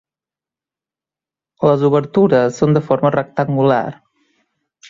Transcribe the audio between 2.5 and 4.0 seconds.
són de forma rectangular.